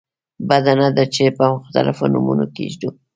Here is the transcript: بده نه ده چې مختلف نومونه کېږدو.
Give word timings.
بده 0.49 0.73
نه 0.79 0.87
ده 0.95 1.03
چې 1.13 1.23
مختلف 1.57 1.97
نومونه 2.13 2.45
کېږدو. 2.57 2.89